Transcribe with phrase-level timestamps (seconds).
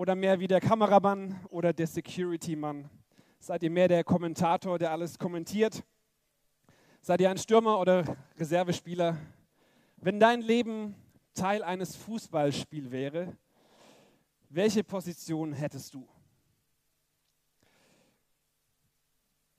[0.00, 2.88] oder mehr wie der Kameramann oder der Security-Mann?
[3.38, 5.84] Seid ihr mehr der Kommentator, der alles kommentiert?
[7.02, 9.18] Seid ihr ein Stürmer oder Reservespieler?
[9.98, 10.94] Wenn dein Leben
[11.34, 13.36] Teil eines Fußballspiels wäre,
[14.48, 16.08] welche Position hättest du?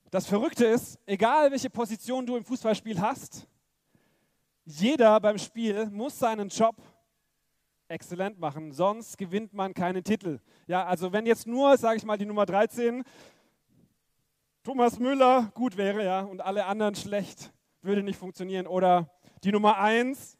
[0.09, 3.45] Das Verrückte ist, egal welche Position du im Fußballspiel hast,
[4.65, 6.75] jeder beim Spiel muss seinen Job
[7.91, 10.39] exzellent machen, sonst gewinnt man keinen Titel.
[10.65, 13.03] Ja, also wenn jetzt nur, sage ich mal, die Nummer 13
[14.63, 17.51] Thomas Müller gut wäre, ja, und alle anderen schlecht,
[17.81, 18.67] würde nicht funktionieren.
[18.67, 19.09] Oder
[19.43, 20.37] die Nummer eins,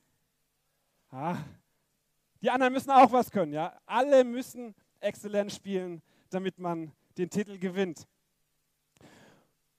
[1.10, 1.38] ah,
[2.42, 3.80] die anderen müssen auch was können, ja.
[3.86, 8.08] Alle müssen exzellent spielen, damit man den Titel gewinnt.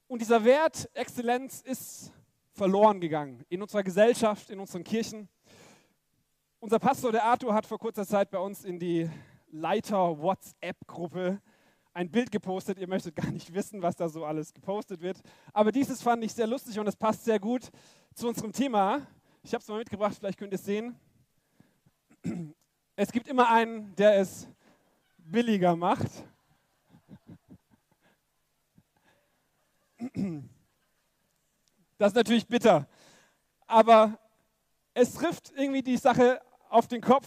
[0.09, 2.13] Und dieser Wert Exzellenz ist
[2.53, 5.29] verloren gegangen in unserer Gesellschaft, in unseren Kirchen.
[6.65, 9.11] Unser Pastor, der Arthur, hat vor kurzer Zeit bei uns in die
[9.51, 11.43] Leiter-WhatsApp-Gruppe
[11.93, 12.79] ein Bild gepostet.
[12.79, 15.21] Ihr möchtet gar nicht wissen, was da so alles gepostet wird.
[15.53, 17.69] Aber dieses fand ich sehr lustig und es passt sehr gut
[18.15, 19.05] zu unserem Thema.
[19.43, 20.95] Ich habe es mal mitgebracht, vielleicht könnt ihr es sehen.
[22.95, 24.47] Es gibt immer einen, der es
[25.19, 26.07] billiger macht.
[31.99, 32.87] Das ist natürlich bitter.
[33.67, 34.17] Aber
[34.95, 36.41] es trifft irgendwie die Sache
[36.73, 37.27] auf den Kopf.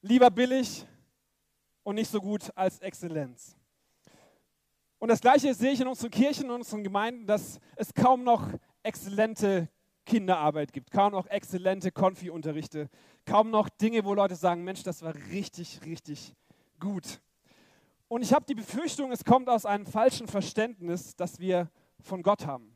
[0.00, 0.86] Lieber billig
[1.82, 3.56] und nicht so gut als Exzellenz.
[4.98, 8.48] Und das Gleiche sehe ich in unseren Kirchen und unseren Gemeinden, dass es kaum noch
[8.82, 9.68] exzellente
[10.06, 12.88] Kinderarbeit gibt, kaum noch exzellente Konfi-Unterrichte,
[13.26, 16.34] kaum noch Dinge, wo Leute sagen, Mensch, das war richtig, richtig
[16.78, 17.20] gut.
[18.08, 21.70] Und ich habe die Befürchtung, es kommt aus einem falschen Verständnis, das wir
[22.02, 22.69] von Gott haben.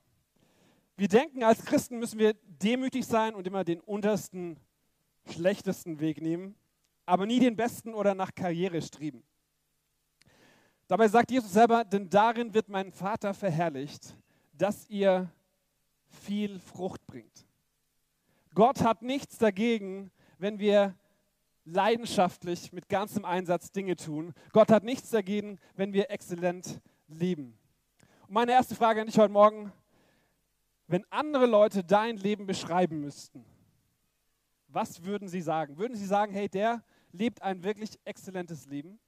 [0.97, 4.59] Wir denken, als Christen müssen wir demütig sein und immer den untersten,
[5.27, 6.55] schlechtesten Weg nehmen
[7.06, 9.22] aber nie den besten oder nach Karriere streben.
[10.87, 14.17] Dabei sagt Jesus selber, denn darin wird mein Vater verherrlicht,
[14.53, 15.31] dass ihr
[16.06, 17.47] viel Frucht bringt.
[18.55, 20.94] Gott hat nichts dagegen, wenn wir
[21.65, 24.34] leidenschaftlich mit ganzem Einsatz Dinge tun.
[24.53, 27.59] Gott hat nichts dagegen, wenn wir exzellent leben.
[28.28, 29.72] Und meine erste Frage an dich heute Morgen,
[30.87, 33.45] wenn andere Leute dein Leben beschreiben müssten,
[34.69, 35.78] was würden sie sagen?
[35.78, 38.99] Würden sie sagen, hey, der lebt ein wirklich exzellentes Leben?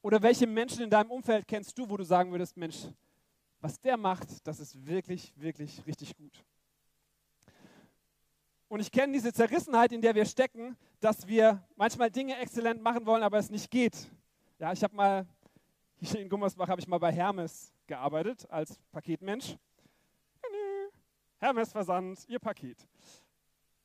[0.00, 2.86] Oder welche Menschen in deinem Umfeld kennst du, wo du sagen würdest, Mensch,
[3.60, 6.44] was der macht, das ist wirklich, wirklich richtig gut.
[8.68, 13.06] Und ich kenne diese Zerrissenheit, in der wir stecken, dass wir manchmal Dinge exzellent machen
[13.06, 14.10] wollen, aber es nicht geht.
[14.58, 15.26] Ja, ich habe mal,
[16.00, 19.56] hier in Gummersbach habe ich mal bei Hermes gearbeitet als Paketmensch.
[21.38, 22.88] Hermes Versand, ihr Paket.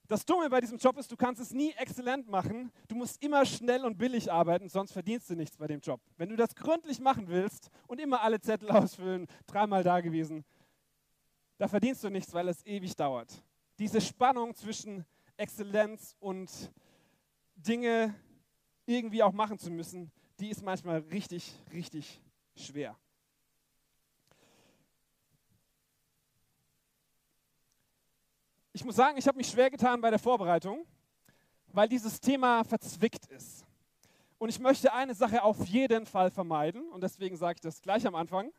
[0.08, 2.72] Das Dumme bei diesem Job ist, du kannst es nie exzellent machen.
[2.88, 6.02] Du musst immer schnell und billig arbeiten, sonst verdienst du nichts bei dem Job.
[6.18, 10.44] Wenn du das gründlich machen willst und immer alle Zettel ausfüllen, dreimal da gewesen,
[11.58, 13.32] da verdienst du nichts, weil es ewig dauert.
[13.80, 15.06] Diese Spannung zwischen
[15.38, 16.50] Exzellenz und
[17.56, 18.14] Dinge
[18.86, 22.22] irgendwie auch machen zu müssen, die ist manchmal richtig, richtig
[22.56, 22.98] schwer.
[28.76, 30.88] Ich muss sagen, ich habe mich schwer getan bei der Vorbereitung,
[31.68, 33.64] weil dieses Thema verzwickt ist.
[34.40, 38.08] Und ich möchte eine Sache auf jeden Fall vermeiden, und deswegen sage ich das gleich
[38.08, 38.52] am Anfang.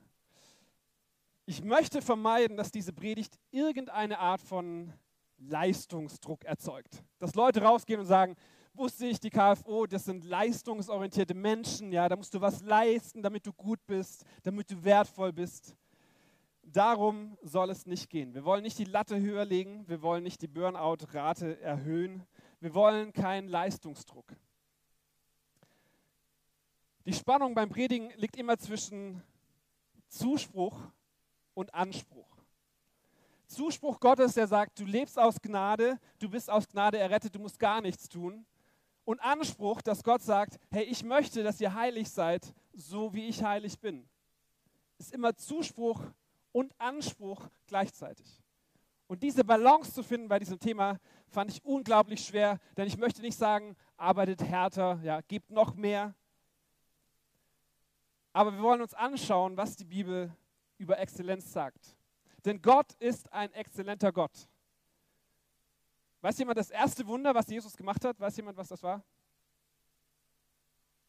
[1.47, 4.93] Ich möchte vermeiden, dass diese Predigt irgendeine Art von
[5.39, 7.03] Leistungsdruck erzeugt.
[7.19, 8.37] Dass Leute rausgehen und sagen,
[8.73, 13.45] wusste ich, die KFO, das sind leistungsorientierte Menschen, ja, da musst du was leisten, damit
[13.45, 15.75] du gut bist, damit du wertvoll bist.
[16.75, 18.35] Darum soll es nicht gehen.
[18.35, 22.27] Wir wollen nicht die Latte höher legen, wir wollen nicht die Burnout-Rate erhöhen,
[22.59, 24.27] wir wollen keinen Leistungsdruck.
[27.07, 29.23] Die Spannung beim Predigen liegt immer zwischen
[30.09, 30.77] Zuspruch
[31.55, 32.43] und Anspruch.
[33.47, 37.61] Zuspruch Gottes, der sagt, du lebst aus Gnade, du bist aus Gnade errettet, du musst
[37.61, 38.45] gar nichts tun.
[39.05, 43.45] Und Anspruch, dass Gott sagt, hey, ich möchte, dass ihr heilig seid, so wie ich
[43.45, 44.09] heilig bin.
[44.99, 46.03] Ist immer Zuspruch
[46.55, 48.41] und Anspruch gleichzeitig.
[49.09, 53.21] Und diese Balance zu finden bei diesem Thema fand ich unglaublich schwer, denn ich möchte
[53.23, 56.15] nicht sagen, arbeitet härter, ja, gebt noch mehr.
[58.33, 60.33] Aber wir wollen uns anschauen, was die Bibel
[60.79, 61.97] über Exzellenz sagt.
[62.45, 64.49] Denn Gott ist ein exzellenter Gott.
[66.21, 68.19] Weiß jemand das erste Wunder, was Jesus gemacht hat?
[68.21, 69.03] Weiß jemand, was das war?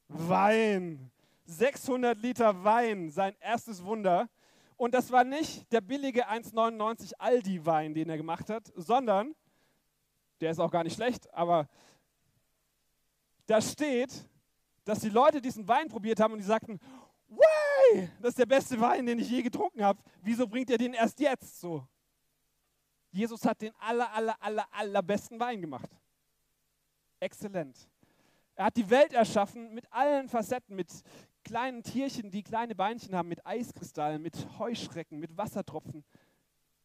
[0.08, 1.12] Wein.
[1.46, 4.28] 600 Liter Wein, sein erstes Wunder.
[4.78, 9.36] Und das war nicht der billige 1,99 Aldi-Wein, den er gemacht hat, sondern,
[10.42, 11.68] der ist auch gar nicht schlecht, aber
[13.46, 14.28] da steht,
[14.84, 16.80] dass die Leute diesen Wein probiert haben und die sagten,
[17.28, 20.02] Way, das ist der beste Wein, den ich je getrunken habe.
[20.22, 21.88] Wieso bringt ihr den erst jetzt so?
[23.12, 25.90] Jesus hat den aller, aller, aller, allerbesten Wein gemacht.
[27.20, 27.88] Exzellent.
[28.56, 30.90] Er hat die Welt erschaffen mit allen Facetten, mit
[31.46, 36.04] kleinen Tierchen, die kleine Beinchen haben, mit Eiskristallen, mit Heuschrecken, mit Wassertropfen,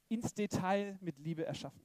[0.08, 1.80] ins Detail mit Liebe erschaffen.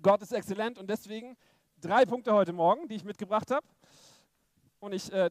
[0.00, 1.36] Gott ist exzellent und deswegen
[1.80, 3.66] drei Punkte heute Morgen, die ich mitgebracht habe.
[4.78, 5.30] Und ich äh,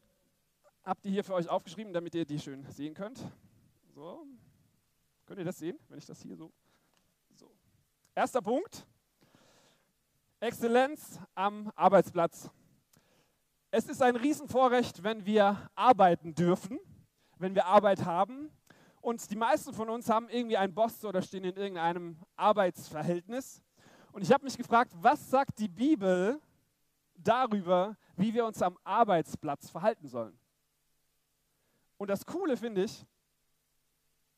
[0.84, 3.20] habe die hier für euch aufgeschrieben, damit ihr die schön sehen könnt.
[3.94, 4.26] So.
[5.26, 6.52] Könnt ihr das sehen, wenn ich das hier so.
[7.36, 7.52] so.
[8.16, 8.88] Erster Punkt.
[10.40, 12.50] Exzellenz am Arbeitsplatz.
[13.74, 16.78] Es ist ein Riesenvorrecht, wenn wir arbeiten dürfen,
[17.38, 18.52] wenn wir Arbeit haben.
[19.00, 23.64] Und die meisten von uns haben irgendwie einen Boss oder stehen in irgendeinem Arbeitsverhältnis.
[24.12, 26.42] Und ich habe mich gefragt, was sagt die Bibel
[27.16, 30.38] darüber, wie wir uns am Arbeitsplatz verhalten sollen?
[31.98, 33.06] Und das Coole finde ich,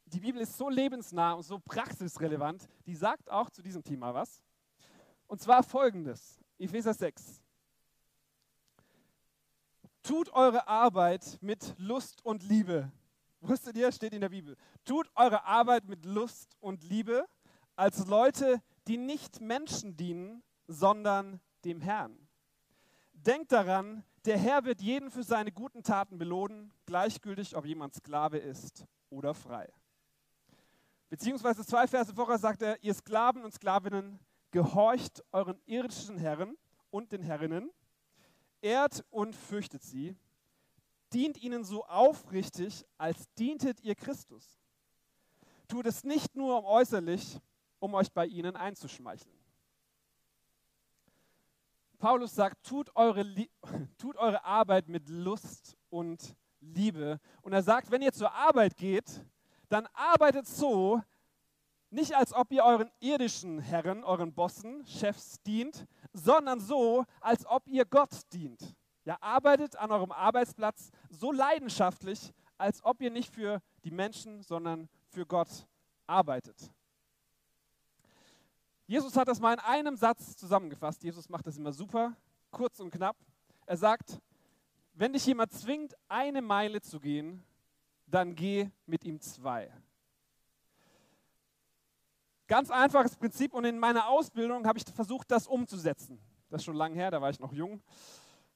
[0.06, 4.44] die Bibel ist so lebensnah und so praxisrelevant, die sagt auch zu diesem Thema was.
[5.26, 7.43] Und zwar folgendes, Epheser 6.
[10.04, 12.92] Tut eure Arbeit mit Lust und Liebe.
[13.40, 14.58] Wusstet ihr, steht in der Bibel.
[14.84, 17.26] Tut eure Arbeit mit Lust und Liebe
[17.78, 22.18] als Leute, die nicht Menschen dienen, sondern dem Herrn.
[23.14, 28.38] Denkt daran, der Herr wird jeden für seine guten Taten belohnen, gleichgültig, ob jemand Sklave
[28.40, 29.72] ist oder frei.
[31.08, 34.20] Beziehungsweise zwei Verse vorher sagt er, ihr Sklaven und Sklavinnen,
[34.52, 36.58] gehorcht euren irdischen Herren
[36.92, 37.72] und den Herrinnen,
[38.63, 40.15] ehrt und fürchtet sie,
[41.13, 44.60] dient ihnen so aufrichtig, als dientet ihr Christus.
[45.68, 47.39] Tut es nicht nur um äußerlich,
[47.80, 49.38] um euch bei ihnen einzuschmeicheln.
[52.00, 53.25] Paulus sagt, tut eure,
[53.98, 57.19] tut eure Arbeit mit Lust und Liebe.
[57.42, 59.25] Und er sagt, wenn ihr zur Arbeit geht,
[59.69, 61.01] dann arbeitet so,
[61.94, 67.68] nicht als ob ihr euren irdischen Herren, euren Bossen, Chefs dient, sondern so, als ob
[67.68, 68.75] ihr Gott dient.
[69.06, 74.90] Ja, arbeitet an eurem Arbeitsplatz so leidenschaftlich, als ob ihr nicht für die Menschen, sondern
[75.10, 75.68] für Gott
[76.07, 76.72] arbeitet.
[78.88, 81.04] Jesus hat das mal in einem Satz zusammengefasst.
[81.04, 82.16] Jesus macht das immer super,
[82.50, 83.18] kurz und knapp.
[83.66, 84.19] Er sagt,
[84.94, 87.44] wenn dich jemand zwingt, eine Meile zu gehen,
[88.07, 89.72] dann geh mit ihm zwei.
[92.54, 96.20] Ganz einfaches Prinzip und in meiner Ausbildung habe ich versucht, das umzusetzen.
[96.52, 97.82] Das ist schon lange her, da war ich noch jung.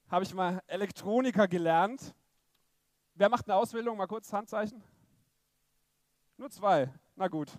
[0.08, 2.14] Habe ich mal Elektroniker gelernt.
[3.16, 3.96] Wer macht eine Ausbildung?
[3.96, 4.80] Mal kurz Handzeichen.
[6.36, 6.94] Nur zwei.
[7.16, 7.50] Na gut.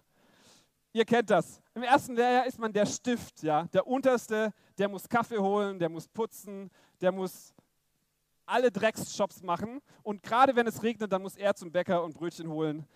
[0.94, 1.62] Ihr kennt das.
[1.76, 5.90] Im ersten Lehrjahr ist man der Stift, ja, der unterste, der muss Kaffee holen, der
[5.90, 6.72] muss putzen,
[7.02, 7.54] der muss
[8.46, 12.48] alle Drecksjobs machen und gerade wenn es regnet, dann muss er zum Bäcker und Brötchen
[12.48, 12.88] holen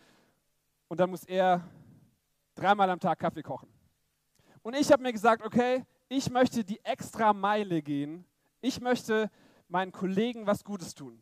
[0.88, 1.62] und dann muss er
[2.56, 3.70] dreimal am Tag Kaffee kochen.
[4.62, 8.26] Und ich habe mir gesagt, okay, ich möchte die extra Meile gehen.
[8.62, 9.30] Ich möchte
[9.68, 11.22] meinen Kollegen was Gutes tun.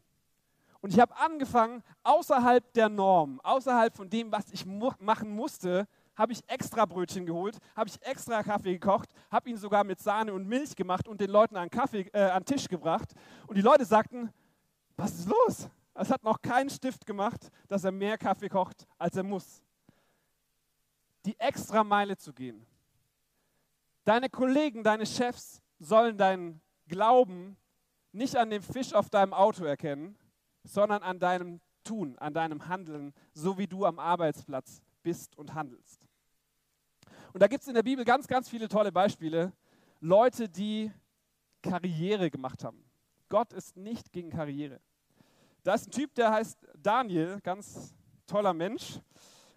[0.81, 5.87] Und ich habe angefangen, außerhalb der Norm, außerhalb von dem, was ich mu machen musste,
[6.15, 10.33] habe ich extra Brötchen geholt, habe ich extra Kaffee gekocht, habe ihn sogar mit Sahne
[10.33, 13.13] und Milch gemacht und den Leuten an, Kaffee, äh, an Tisch gebracht.
[13.47, 14.31] Und die Leute sagten,
[14.97, 15.69] was ist los?
[15.93, 19.61] Es hat noch kein Stift gemacht, dass er mehr Kaffee kocht, als er muss.
[21.25, 22.65] Die extra Meile zu gehen.
[24.03, 27.57] Deine Kollegen, deine Chefs sollen deinen Glauben
[28.11, 30.17] nicht an dem Fisch auf deinem Auto erkennen,
[30.63, 36.01] sondern an deinem Tun, an deinem Handeln, so wie du am Arbeitsplatz bist und handelst.
[37.33, 39.53] Und da gibt es in der Bibel ganz, ganz viele tolle Beispiele.
[39.99, 40.91] Leute, die
[41.61, 42.83] Karriere gemacht haben.
[43.29, 44.81] Gott ist nicht gegen Karriere.
[45.63, 48.99] Da ist ein Typ, der heißt Daniel, ganz toller Mensch,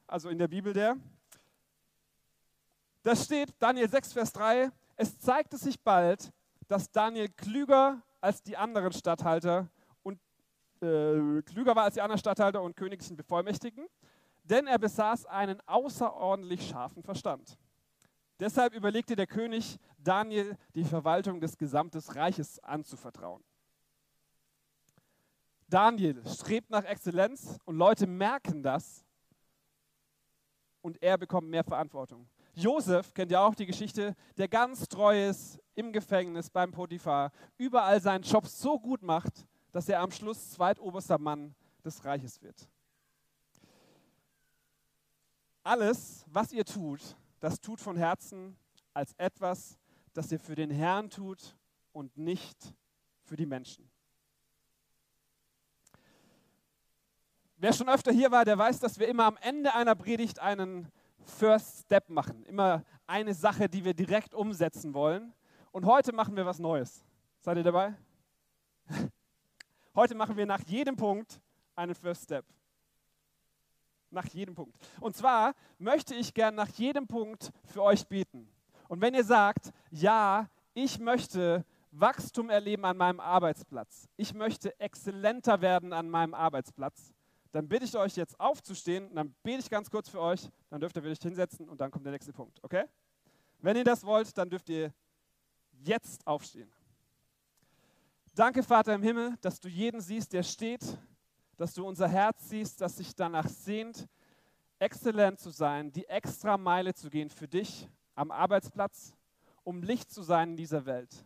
[0.07, 0.97] also in der Bibel der.
[3.05, 6.33] Da steht Daniel 6, Vers 3, es zeigte sich bald,
[6.67, 9.71] dass Daniel klüger als die anderen Statthalter
[10.03, 10.19] und
[10.81, 13.87] äh, klüger war als die anderen Statthalter und königlichen Bevollmächtigten
[14.45, 17.59] denn er besaß einen außerordentlich scharfen Verstand.
[18.39, 23.43] Deshalb überlegte der König Daniel, die Verwaltung des gesamten Reiches anzuvertrauen.
[25.69, 29.05] Daniel strebt nach Exzellenz und Leute merken das
[30.83, 32.29] und er bekommt mehr Verantwortung.
[32.55, 38.01] Josef, kennt ihr auch die Geschichte, der ganz treu ist im Gefängnis beim Potiphar, überall
[38.01, 42.69] seinen Job so gut macht, dass er am Schluss zweitoberster Mann des Reiches wird.
[45.65, 47.01] Alles, was ihr tut,
[47.41, 48.57] das tut von Herzen
[48.93, 49.79] als etwas,
[50.13, 51.57] das ihr für den Herrn tut
[51.93, 52.75] und nicht
[53.23, 53.91] für die Menschen.
[57.57, 60.93] Wer schon öfter hier war, der weiß, dass wir immer am Ende einer Predigt einen
[61.25, 62.45] First Step machen.
[62.45, 65.33] Immer eine Sache, die wir direkt umsetzen wollen.
[65.73, 67.05] Und heute machen wir was Neues.
[67.41, 67.95] Seid ihr dabei?
[69.95, 71.41] Heute machen wir nach jedem Punkt
[71.77, 72.45] einen First Step.
[74.11, 74.77] Nach jedem Punkt.
[75.01, 78.49] Und zwar möchte ich gern nach jedem Punkt für euch beten.
[78.89, 85.61] Und wenn ihr sagt, ja, ich möchte Wachstum erleben an meinem Arbeitsplatz, ich möchte exzellenter
[85.61, 87.14] werden an meinem Arbeitsplatz,
[87.55, 90.97] dann bitte ich euch jetzt aufzustehen dann bete ich ganz kurz für euch, dann dürft
[90.97, 92.85] ihr euch hinsetzen und dann kommt der nächste Punkt, okay?
[93.61, 94.93] Wenn ihr das wollt, dann dürft ihr
[95.71, 96.69] jetzt aufstehen.
[98.35, 100.99] Danke, Vater im Himmel, dass du jeden siehst, der steht,
[101.57, 104.09] dass du unser Herz siehst, das sich danach sehnt,
[104.81, 109.15] exzellent zu sein, die extra Meile zu gehen für dich am Arbeitsplatz,
[109.63, 111.25] um Licht zu sein in dieser Welt.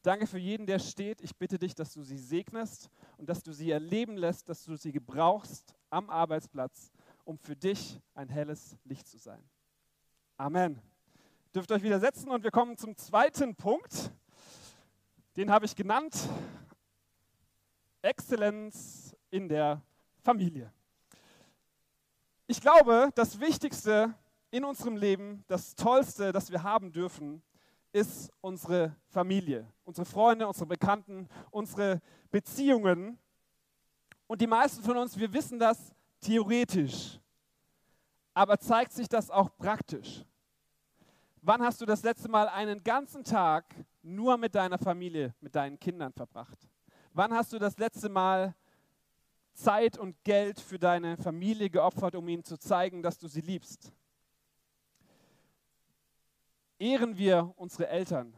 [0.00, 1.20] Danke für jeden, der steht.
[1.20, 2.88] Ich bitte dich, dass du sie segnest
[3.20, 6.90] und dass du sie erleben lässt, dass du sie gebrauchst am Arbeitsplatz,
[7.24, 9.44] um für dich ein helles Licht zu sein.
[10.38, 10.80] Amen.
[11.54, 14.10] Dürft euch wieder setzen und wir kommen zum zweiten Punkt.
[15.36, 16.16] Den habe ich genannt.
[18.00, 19.82] Exzellenz in der
[20.22, 20.72] Familie.
[22.46, 24.14] Ich glaube, das Wichtigste
[24.50, 27.42] in unserem Leben, das Tollste, das wir haben dürfen,
[27.92, 33.18] ist unsere Familie, unsere Freunde, unsere Bekannten, unsere Beziehungen.
[34.26, 37.18] Und die meisten von uns, wir wissen das theoretisch.
[38.32, 40.24] Aber zeigt sich das auch praktisch?
[41.42, 45.78] Wann hast du das letzte Mal einen ganzen Tag nur mit deiner Familie, mit deinen
[45.78, 46.58] Kindern verbracht?
[47.12, 48.54] Wann hast du das letzte Mal
[49.52, 53.92] Zeit und Geld für deine Familie geopfert, um ihnen zu zeigen, dass du sie liebst?
[56.80, 58.34] Ehren wir unsere Eltern,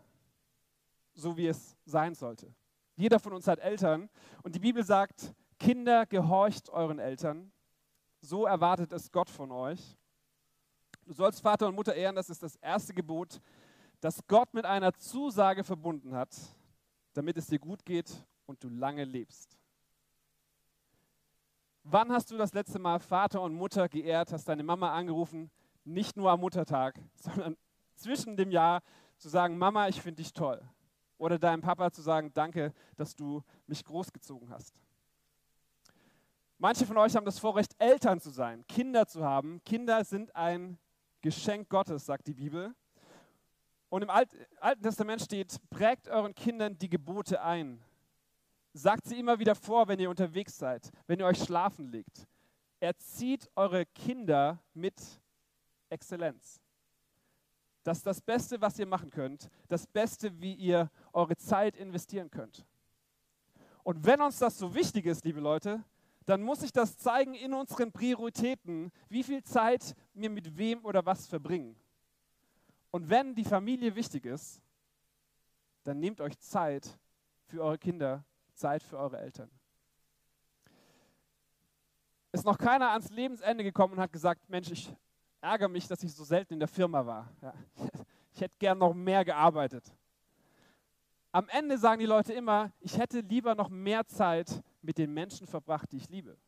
[1.15, 2.53] so wie es sein sollte.
[2.97, 4.11] Jeder von uns hat Eltern
[4.43, 7.53] und die Bibel sagt, Kinder, gehorcht euren Eltern.
[8.21, 9.97] So erwartet es Gott von euch.
[11.07, 13.41] Du sollst Vater und Mutter ehren, das ist das erste Gebot,
[14.01, 16.37] das Gott mit einer Zusage verbunden hat,
[17.15, 19.57] damit es dir gut geht und du lange lebst.
[21.85, 25.51] Wann hast du das letzte Mal Vater und Mutter geehrt, hast deine Mama angerufen,
[25.85, 27.57] nicht nur am Muttertag, sondern
[28.03, 28.83] zwischen dem Jahr
[29.17, 30.61] zu sagen, Mama, ich finde dich toll.
[31.19, 34.81] Oder deinem Papa zu sagen, danke, dass du mich großgezogen hast.
[36.59, 39.63] Manche von euch haben das Vorrecht, Eltern zu sein, Kinder zu haben.
[39.65, 40.79] Kinder sind ein
[41.21, 42.75] Geschenk Gottes, sagt die Bibel.
[43.89, 47.83] Und im Alten Testament steht, prägt euren Kindern die Gebote ein.
[48.73, 52.27] Sagt sie immer wieder vor, wenn ihr unterwegs seid, wenn ihr euch schlafen legt.
[52.81, 54.95] Erzieht eure Kinder mit
[55.91, 56.62] Exzellenz.
[57.83, 59.49] Das ist das Beste, was ihr machen könnt.
[59.69, 62.65] Das Beste, wie ihr eure Zeit investieren könnt.
[63.83, 65.85] Und wenn uns das so wichtig ist, liebe Leute,
[66.27, 71.05] dann muss ich das zeigen in unseren Prioritäten, wie viel Zeit wir mit wem oder
[71.05, 71.77] was verbringen.
[72.93, 74.61] Und wenn die Familie wichtig ist,
[75.83, 76.99] dann nehmt euch Zeit
[77.47, 78.25] für eure Kinder,
[78.55, 79.51] Zeit für eure Eltern.
[82.31, 84.95] Ist noch keiner ans Lebensende gekommen und hat gesagt, Mensch, ich
[85.43, 87.29] ärgere mich, dass ich so selten in der Firma war.
[87.43, 87.53] Ja.
[88.33, 89.93] Ich hätte gern noch mehr gearbeitet.
[91.33, 95.47] Am Ende sagen die Leute immer, ich hätte lieber noch mehr Zeit mit den Menschen
[95.47, 96.39] verbracht, die ich liebe.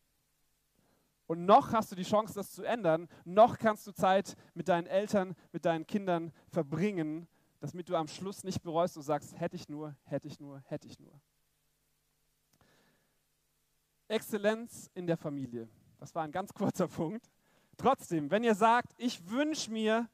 [1.27, 3.09] Und noch hast du die Chance, das zu ändern.
[3.25, 7.27] Noch kannst du Zeit mit deinen Eltern, mit deinen Kindern verbringen,
[7.61, 10.87] damit du am Schluss nicht bereust und sagst, hätte ich nur, hätte ich nur, hätte
[10.87, 11.19] ich nur.
[14.07, 15.67] Exzellenz in der Familie.
[15.99, 17.31] Das war ein ganz kurzer Punkt.
[17.77, 20.09] Trotzdem, wenn ihr sagt, ich wünsche mir,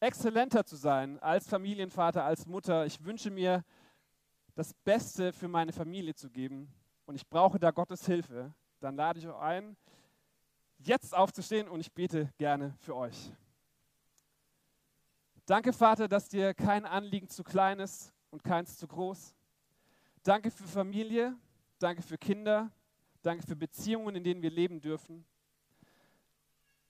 [0.00, 3.64] exzellenter zu sein als Familienvater, als Mutter, ich wünsche mir,
[4.54, 6.72] das Beste für meine Familie zu geben
[7.06, 9.76] und ich brauche da Gottes Hilfe, dann lade ich euch ein,
[10.78, 13.32] jetzt aufzustehen und ich bete gerne für euch.
[15.46, 19.34] Danke, Vater, dass dir kein Anliegen zu klein ist und keins zu groß.
[20.22, 21.36] Danke für Familie,
[21.78, 22.70] danke für Kinder,
[23.22, 25.24] danke für Beziehungen, in denen wir leben dürfen.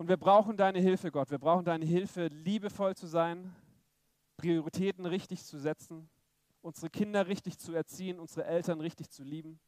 [0.01, 1.31] Und wir brauchen deine Hilfe, Gott.
[1.31, 3.55] Wir brauchen deine Hilfe, liebevoll zu sein,
[4.39, 6.09] Prioritäten richtig zu setzen,
[6.63, 9.61] unsere Kinder richtig zu erziehen, unsere Eltern richtig zu lieben.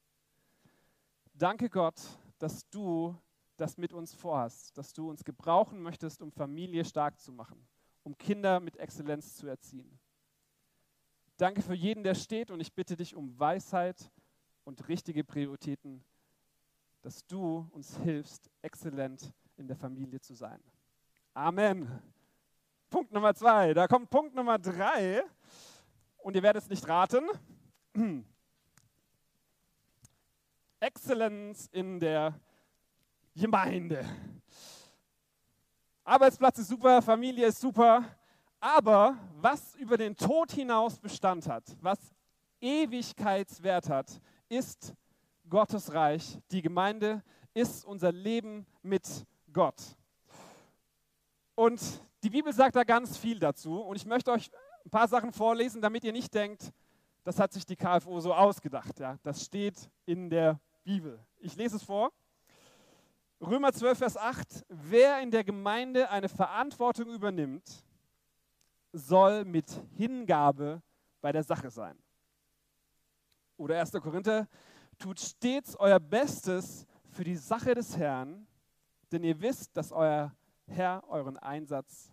[1.34, 2.00] Danke, Gott,
[2.38, 3.14] dass du
[3.58, 7.68] das mit uns vorhast, dass du uns gebrauchen möchtest, um Familie stark zu machen,
[8.02, 10.00] um Kinder mit Exzellenz zu erziehen.
[11.36, 14.10] Danke für jeden, der steht und ich bitte dich um Weisheit
[14.64, 16.02] und richtige Prioritäten,
[17.02, 20.60] dass du uns hilfst, exzellent zu in der Familie zu sein.
[21.34, 21.88] Amen.
[22.90, 23.74] Punkt Nummer zwei.
[23.74, 25.22] Da kommt Punkt Nummer drei.
[26.18, 27.24] Und ihr werdet es nicht raten.
[30.80, 32.38] Exzellenz in der
[33.34, 34.04] Gemeinde.
[36.04, 38.04] Arbeitsplatz ist super, Familie ist super,
[38.58, 41.98] aber was über den Tod hinaus Bestand hat, was
[42.60, 44.94] Ewigkeitswert hat, ist
[45.48, 46.38] Gottes Reich.
[46.50, 47.22] Die Gemeinde
[47.54, 49.80] ist unser Leben mit Gott.
[51.54, 51.80] Und
[52.22, 54.50] die Bibel sagt da ganz viel dazu und ich möchte euch
[54.84, 56.72] ein paar Sachen vorlesen, damit ihr nicht denkt,
[57.24, 58.98] das hat sich die KFO so ausgedacht.
[58.98, 61.18] Ja, das steht in der Bibel.
[61.38, 62.12] Ich lese es vor.
[63.40, 64.64] Römer 12, Vers 8.
[64.68, 67.84] Wer in der Gemeinde eine Verantwortung übernimmt,
[68.92, 69.66] soll mit
[69.96, 70.82] Hingabe
[71.20, 71.98] bei der Sache sein.
[73.56, 73.92] Oder 1.
[73.92, 74.48] Korinther,
[74.98, 78.46] tut stets euer Bestes für die Sache des Herrn,
[79.12, 80.34] denn ihr wisst, dass euer
[80.66, 82.10] Herr euren Einsatz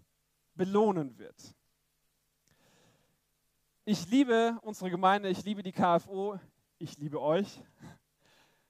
[0.56, 1.56] belohnen wird.
[3.86, 6.40] Ich liebe unsere Gemeinde, ich liebe die KFO,
[6.78, 7.64] ich liebe euch,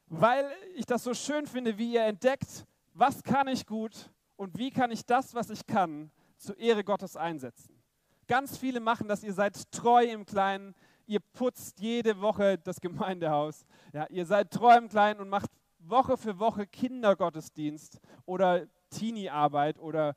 [0.06, 4.70] weil ich das so schön finde, wie ihr entdeckt, was kann ich gut und wie
[4.70, 7.82] kann ich das, was ich kann, zur Ehre Gottes einsetzen.
[8.28, 13.66] Ganz viele machen das, ihr seid treu im Kleinen, ihr putzt jede Woche das Gemeindehaus,
[13.92, 15.50] ja, ihr seid treu im Kleinen und macht
[15.90, 20.16] Woche für Woche Kindergottesdienst oder Teenie-Arbeit oder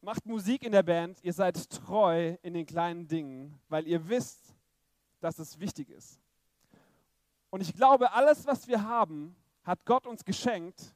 [0.00, 4.54] macht Musik in der Band, ihr seid treu in den kleinen Dingen, weil ihr wisst,
[5.20, 6.20] dass es wichtig ist.
[7.50, 10.94] Und ich glaube, alles, was wir haben, hat Gott uns geschenkt,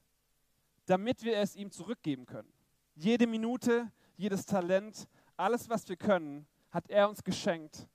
[0.87, 2.53] damit wir es ihm zurückgeben können.
[2.95, 7.89] Jede Minute, jedes Talent, alles, was wir können, hat er uns geschenkt,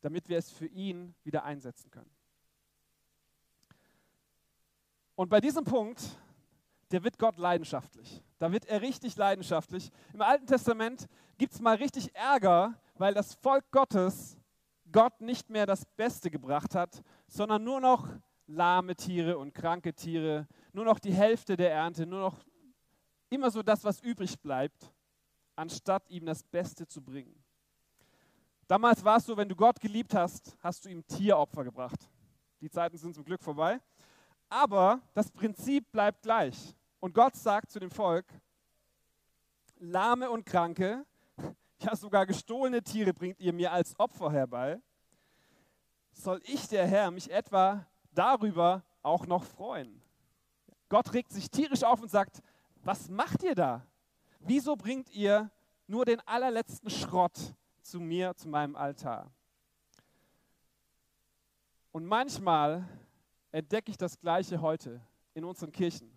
[0.00, 2.10] damit wir es für ihn wieder einsetzen können.
[5.16, 6.00] Und bei diesem Punkt
[6.94, 8.22] der wird Gott leidenschaftlich.
[8.38, 9.90] Da wird er richtig leidenschaftlich.
[10.12, 14.38] Im Alten Testament gibt es mal richtig Ärger, weil das Volk Gottes
[14.92, 18.08] Gott nicht mehr das Beste gebracht hat, sondern nur noch
[18.46, 22.44] lahme Tiere und kranke Tiere, nur noch die Hälfte der Ernte, nur noch
[23.28, 24.92] immer so das, was übrig bleibt,
[25.56, 27.34] anstatt ihm das Beste zu bringen.
[28.68, 32.08] Damals war es so, wenn du Gott geliebt hast, hast du ihm Tieropfer gebracht.
[32.60, 33.80] Die Zeiten sind zum Glück vorbei.
[34.48, 36.74] Aber das Prinzip bleibt gleich.
[37.00, 38.26] Und Gott sagt zu dem Volk,
[39.78, 41.04] Lahme und Kranke,
[41.78, 44.80] ja sogar gestohlene Tiere bringt ihr mir als Opfer herbei.
[46.12, 50.00] Soll ich, der Herr, mich etwa darüber auch noch freuen?
[50.88, 52.40] Gott regt sich tierisch auf und sagt,
[52.82, 53.84] was macht ihr da?
[54.40, 55.50] Wieso bringt ihr
[55.86, 59.30] nur den allerletzten Schrott zu mir, zu meinem Altar?
[61.92, 62.88] Und manchmal
[63.54, 65.00] entdecke ich das Gleiche heute
[65.32, 66.10] in unseren Kirchen.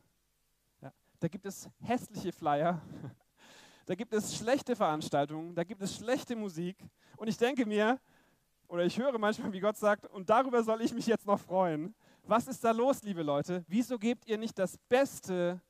[1.20, 2.82] Da gibt es hässliche Flyer,
[3.86, 6.78] da gibt es schlechte Veranstaltungen, da gibt es schlechte Musik.
[7.16, 8.00] Und ich denke mir,
[8.68, 11.94] oder ich höre manchmal, wie Gott sagt, und darüber soll ich mich jetzt noch freuen.
[12.24, 13.64] Was ist da los, liebe Leute?
[13.68, 15.62] Wieso gebt ihr nicht das Beste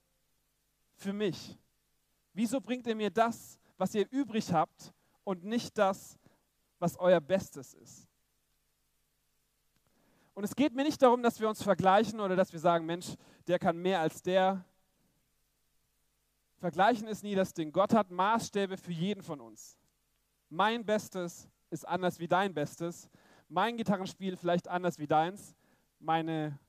[0.95, 1.57] für mich?
[2.33, 4.93] Wieso bringt ihr mir das, was ihr übrig habt
[5.25, 6.17] und nicht das,
[6.79, 8.06] was euer Bestes ist?
[10.37, 13.15] Und es geht mir nicht darum, dass wir uns vergleichen oder dass wir sagen, Mensch,
[13.47, 14.63] der kann mehr als der,
[16.59, 17.71] Vergleichen ist nie das Ding.
[17.71, 19.79] Gott hat Maßstäbe für jeden von uns.
[20.49, 23.09] Mein Bestes ist anders wie dein Bestes.
[23.49, 25.55] Mein Gitarrenspiel vielleicht anders wie deins.
[25.97, 26.59] Meine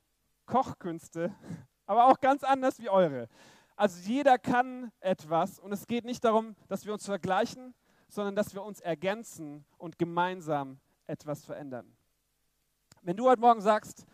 [0.46, 1.35] Kochkünste,
[1.85, 3.28] aber auch ganz anders wie eure.
[3.76, 7.74] Also jeder kann etwas und es geht nicht darum, dass wir uns vergleichen,
[8.09, 11.97] sondern dass wir uns ergänzen und gemeinsam etwas verändern.
[13.09, 14.05] Wenn du heute Morgen sagst,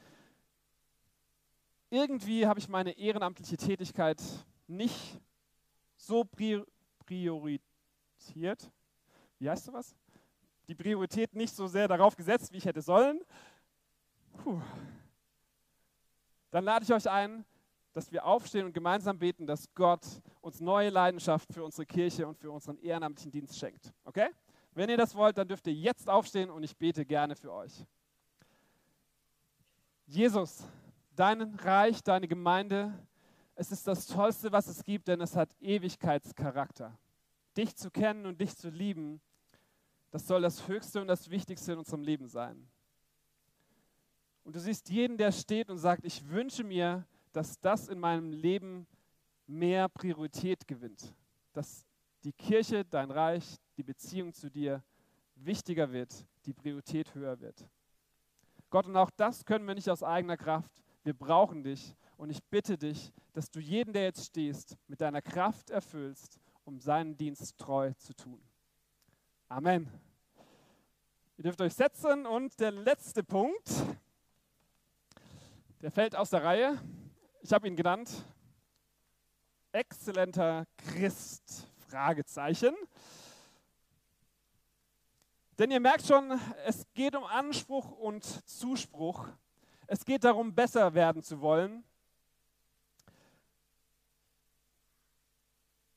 [1.91, 4.23] irgendwie habe ich meine ehrenamtliche Tätigkeit
[4.69, 5.21] nicht
[5.97, 6.23] so
[7.05, 7.61] priorisiert,
[9.41, 9.97] wie heißt sowas?
[10.69, 13.21] Die Priorität nicht so sehr darauf gesetzt, wie ich hätte sollen.
[14.37, 14.61] Puh.
[16.53, 17.45] Dann lade ich euch ein,
[17.95, 20.07] dass wir aufstehen und gemeinsam beten, dass Gott
[20.41, 23.93] uns neue Leidenschaft für unsere Kirche und für unseren ehrenamtlichen Dienst schenkt.
[24.05, 24.29] Okay?
[24.73, 27.85] Wenn ihr das wollt, dann dürft ihr jetzt aufstehen und ich bete gerne für euch.
[30.07, 30.65] Jesus,
[31.17, 32.93] dein Reich, deine Gemeinde,
[33.55, 36.99] es ist das Tollste, was es gibt, denn es hat Ewigkeitscharakter.
[37.57, 39.21] Dich zu kennen und dich zu lieben,
[40.11, 42.69] das soll das Höchste und das Wichtigste in unserem Leben sein.
[44.45, 48.31] Und du siehst jeden, der steht und sagt, ich wünsche mir, dass das in meinem
[48.31, 48.87] Leben
[49.47, 51.15] mehr Priorität gewinnt.
[51.53, 51.87] Dass
[52.23, 54.83] die Kirche, dein Reich, die Beziehung zu dir
[55.35, 57.67] wichtiger wird, die Priorität höher wird.
[58.75, 60.83] Gott, und auch das können wir nicht aus eigener Kraft.
[61.05, 61.95] Wir brauchen dich.
[62.17, 66.81] Und ich bitte dich, dass du jeden, der jetzt stehst, mit deiner Kraft erfüllst, um
[66.81, 68.43] seinen Dienst treu zu tun.
[69.49, 69.89] Amen.
[71.37, 73.71] Ihr dürft euch setzen und der letzte Punkt,
[75.81, 76.77] Der fällt aus der Reihe.
[77.43, 78.27] Ich habe ihn genannt.
[79.71, 81.69] Exzellenter Christ?
[81.87, 82.75] Fragezeichen.
[85.59, 89.29] Denn ihr merkt schon, es geht um Anspruch und Zuspruch.
[89.87, 91.85] Es geht darum, besser werden zu wollen.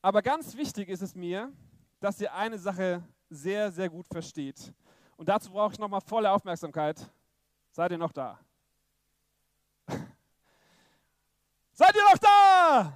[0.00, 1.52] Aber ganz wichtig ist es mir,
[1.98, 4.72] dass ihr eine Sache sehr, sehr gut versteht.
[5.16, 7.10] Und dazu brauche ich nochmal volle Aufmerksamkeit.
[7.72, 8.38] Seid ihr noch da?
[11.72, 12.92] Seid ihr noch da?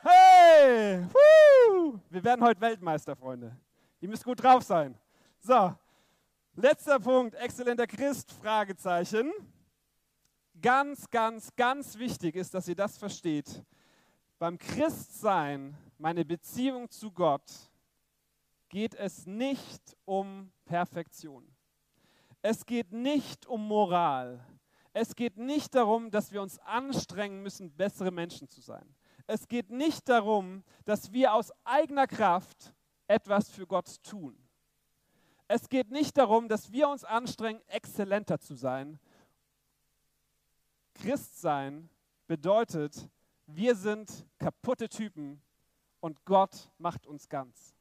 [0.00, 1.06] Hey!
[1.12, 2.00] Woo!
[2.08, 3.54] Wir werden heute Weltmeister, Freunde.
[4.00, 4.98] Ihr müsst gut drauf sein.
[5.46, 5.76] So,
[6.56, 9.30] letzter Punkt, exzellenter Christ, Fragezeichen.
[10.62, 13.62] Ganz, ganz, ganz wichtig ist, dass ihr das versteht.
[14.38, 17.52] Beim Christsein, meine Beziehung zu Gott,
[18.70, 21.46] geht es nicht um Perfektion.
[22.40, 24.42] Es geht nicht um Moral.
[24.94, 28.94] Es geht nicht darum, dass wir uns anstrengen müssen, bessere Menschen zu sein.
[29.26, 32.72] Es geht nicht darum, dass wir aus eigener Kraft
[33.06, 34.43] etwas für Gott tun.
[35.46, 38.98] Es geht nicht darum, dass wir uns anstrengen, exzellenter zu sein.
[40.94, 41.90] Christsein
[42.26, 43.08] bedeutet,
[43.46, 45.42] wir sind kaputte Typen
[46.00, 47.74] und Gott macht uns ganz.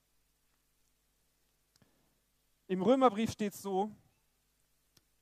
[2.67, 3.91] Im Römerbrief steht so,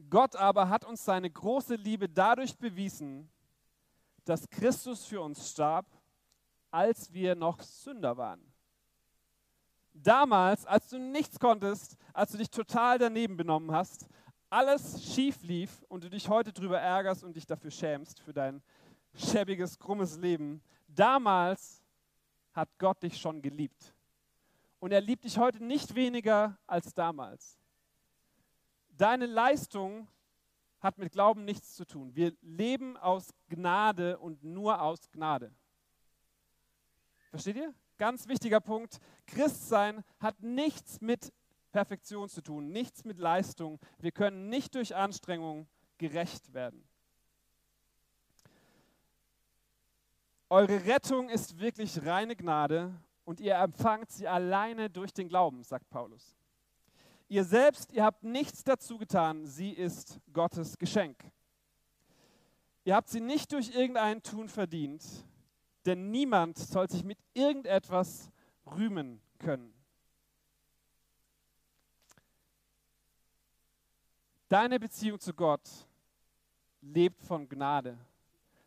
[0.10, 3.30] Gott aber hat uns seine große Liebe dadurch bewiesen,
[4.26, 5.86] dass Christus für uns starb,
[6.72, 8.51] als wir noch Sünder waren.
[9.94, 14.08] Damals, als du nichts konntest, als du dich total daneben benommen hast,
[14.50, 18.62] alles schief lief und du dich heute darüber ärgerst und dich dafür schämst, für dein
[19.16, 21.84] schäbiges, krummes Leben, damals
[22.54, 23.94] hat Gott dich schon geliebt.
[24.80, 27.58] Und er liebt dich heute nicht weniger als damals.
[28.90, 30.08] Deine Leistung
[30.80, 32.16] hat mit Glauben nichts zu tun.
[32.16, 35.54] Wir leben aus Gnade und nur aus Gnade.
[37.30, 37.74] Versteht ihr?
[38.02, 38.98] Ganz wichtiger Punkt.
[39.28, 41.32] Christsein hat nichts mit
[41.72, 43.80] Perfektion zu tun, nichts mit Leistung.
[44.00, 45.68] Wir können nicht durch Anstrengung
[46.00, 46.84] gerecht werden.
[50.50, 52.92] Eure Rettung ist wirklich reine Gnade
[53.24, 56.36] und ihr empfangt sie alleine durch den Glauben, sagt Paulus.
[57.30, 61.24] Ihr selbst, ihr habt nichts dazu getan, sie ist Gottes Geschenk.
[62.84, 65.04] Ihr habt sie nicht durch irgendein Tun verdient,
[65.86, 68.32] denn niemand soll sich mit irgendetwas
[68.66, 69.74] rühmen können.
[74.48, 75.62] Deine Beziehung zu Gott
[76.82, 77.98] lebt von Gnade.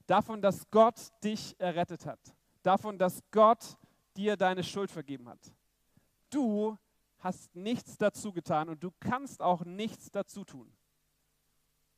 [0.07, 2.21] Davon, dass Gott dich errettet hat.
[2.63, 3.77] Davon, dass Gott
[4.17, 5.41] dir deine Schuld vergeben hat.
[6.31, 6.79] Du
[7.19, 10.73] hast nichts dazu getan und du kannst auch nichts dazu tun.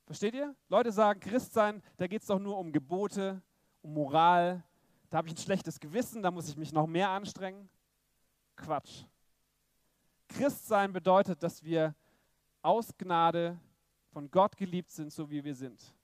[0.04, 0.54] Versteht ihr?
[0.68, 3.42] Leute sagen, Christsein, da geht es doch nur um Gebote,
[3.82, 4.64] um Moral.
[5.10, 7.68] Da habe ich ein schlechtes Gewissen, da muss ich mich noch mehr anstrengen.
[8.56, 9.04] Quatsch.
[10.28, 11.94] Christsein bedeutet, dass wir
[12.62, 13.58] aus Gnade
[14.10, 15.94] von Gott geliebt sind, so wie wir sind.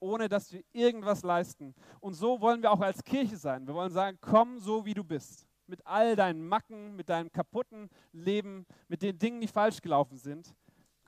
[0.00, 1.74] Ohne dass wir irgendwas leisten.
[1.98, 3.66] Und so wollen wir auch als Kirche sein.
[3.66, 5.48] Wir wollen sagen, komm so, wie du bist.
[5.66, 10.54] Mit all deinen Macken, mit deinem kaputten Leben, mit den Dingen, die falsch gelaufen sind.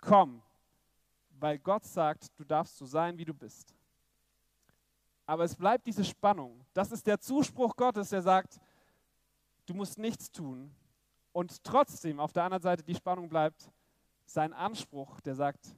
[0.00, 0.42] Komm.
[1.30, 3.74] Weil Gott sagt, du darfst so sein, wie du bist.
[5.30, 6.66] Aber es bleibt diese Spannung.
[6.74, 8.60] Das ist der Zuspruch Gottes, der sagt,
[9.64, 10.74] du musst nichts tun.
[11.30, 13.70] Und trotzdem auf der anderen Seite die Spannung bleibt,
[14.26, 15.76] sein Anspruch, der sagt,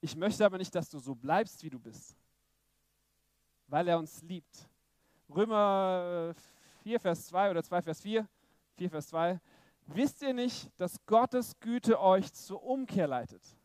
[0.00, 2.16] ich möchte aber nicht, dass du so bleibst, wie du bist,
[3.68, 4.68] weil er uns liebt.
[5.32, 6.34] Römer
[6.82, 8.26] 4, Vers 2 oder 2, Vers 4,
[8.76, 9.40] 4, Vers 2.
[9.86, 13.56] Wisst ihr nicht, dass Gottes Güte euch zur Umkehr leitet?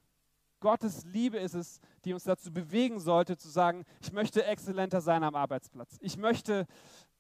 [0.60, 5.24] Gottes Liebe ist es, die uns dazu bewegen sollte, zu sagen, ich möchte exzellenter sein
[5.24, 5.98] am Arbeitsplatz.
[6.02, 6.65] Ich möchte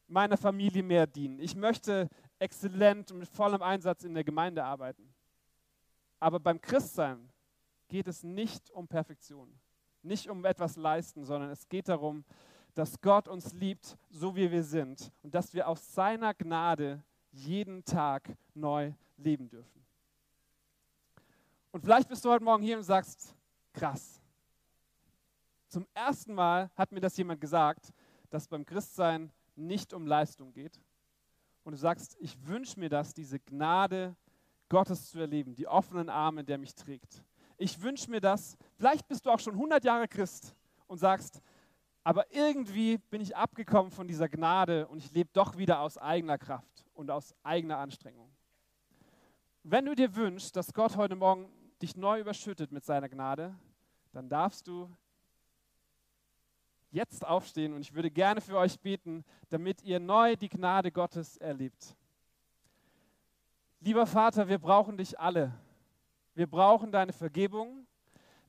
[0.07, 1.39] meiner Familie mehr dienen.
[1.39, 5.13] Ich möchte exzellent und mit vollem Einsatz in der Gemeinde arbeiten.
[6.19, 7.29] Aber beim Christsein
[7.87, 9.53] geht es nicht um Perfektion,
[10.01, 12.23] nicht um etwas leisten, sondern es geht darum,
[12.73, 17.83] dass Gott uns liebt, so wie wir sind und dass wir aus seiner Gnade jeden
[17.85, 19.74] Tag neu leben dürfen.
[21.75, 23.35] Und vielleicht bist du heute Morgen hier und sagst,
[23.73, 24.21] krass.
[25.67, 27.91] Zum ersten Mal hat mir das jemand gesagt,
[28.29, 30.79] dass beim Christsein nicht um Leistung geht.
[31.65, 34.15] Und du sagst, ich wünsche mir das, diese Gnade
[34.69, 37.21] Gottes zu erleben, die offenen Arme, der mich trägt.
[37.57, 38.55] Ich wünsche mir das.
[38.77, 40.55] Vielleicht bist du auch schon 100 Jahre Christ
[40.87, 41.41] und sagst,
[42.05, 46.37] aber irgendwie bin ich abgekommen von dieser Gnade und ich lebe doch wieder aus eigener
[46.37, 48.31] Kraft und aus eigener Anstrengung.
[49.63, 51.51] Wenn du dir wünschst, dass Gott heute Morgen
[51.85, 53.53] dich neu überschüttet mit seiner Gnade,
[54.11, 54.89] dann darfst du
[56.89, 61.37] jetzt aufstehen und ich würde gerne für euch beten, damit ihr neu die Gnade Gottes
[61.37, 61.95] erlebt.
[63.81, 65.53] Lieber Vater, wir brauchen dich alle.
[66.33, 67.85] Wir brauchen deine Vergebung.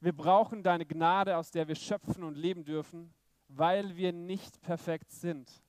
[0.00, 3.12] Wir brauchen deine Gnade, aus der wir schöpfen und leben dürfen,
[3.48, 5.62] weil wir nicht perfekt sind,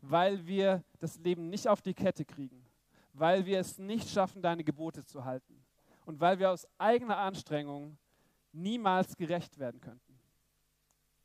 [0.00, 2.64] weil wir das Leben nicht auf die Kette kriegen,
[3.14, 5.60] weil wir es nicht schaffen, deine Gebote zu halten
[6.06, 7.96] und weil wir aus eigener Anstrengung
[8.52, 10.18] niemals gerecht werden könnten.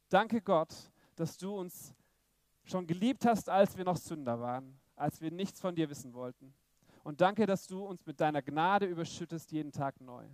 [0.09, 0.73] Danke Gott,
[1.15, 1.93] dass du uns
[2.63, 6.53] schon geliebt hast, als wir noch Sünder waren, als wir nichts von dir wissen wollten.
[7.03, 10.25] Und danke, dass du uns mit deiner Gnade überschüttest jeden Tag neu.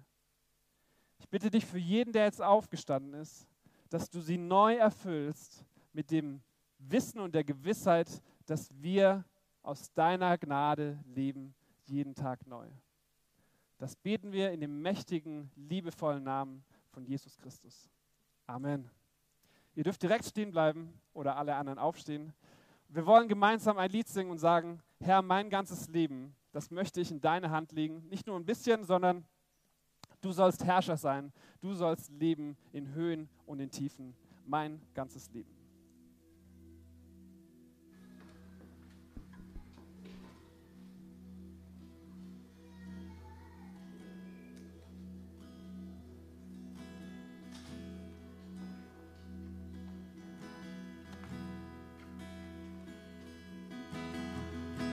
[1.19, 3.47] Ich bitte dich für jeden, der jetzt aufgestanden ist,
[3.89, 6.41] dass du sie neu erfüllst mit dem
[6.79, 9.25] Wissen und der Gewissheit, dass wir
[9.61, 11.53] aus deiner Gnade leben,
[11.85, 12.67] jeden Tag neu.
[13.81, 17.89] Das beten wir in dem mächtigen, liebevollen Namen von Jesus Christus.
[18.45, 18.87] Amen.
[19.73, 22.31] Ihr dürft direkt stehen bleiben oder alle anderen aufstehen.
[22.89, 27.09] Wir wollen gemeinsam ein Lied singen und sagen, Herr, mein ganzes Leben, das möchte ich
[27.09, 28.07] in deine Hand legen.
[28.07, 29.25] Nicht nur ein bisschen, sondern
[30.21, 31.33] du sollst Herrscher sein.
[31.59, 34.13] Du sollst leben in Höhen und in Tiefen.
[34.45, 35.60] Mein ganzes Leben.